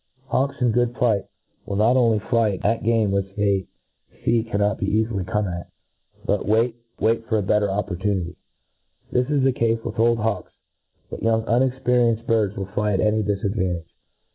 [0.29, 1.25] Hawks in good plight
[1.67, 1.93] will not
[2.27, 3.67] fly at game which they
[4.23, 5.69] fee cannot be eafily come at,
[6.25, 6.75] but wait
[7.27, 8.35] for a better c^portunity.
[9.11, 10.53] This is the cafe with old hawks;
[11.11, 13.85] but young unexperienced Urds wiir fly at any difadvantage.